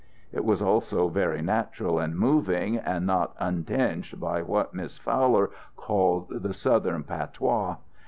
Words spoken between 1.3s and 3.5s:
natural and moving and not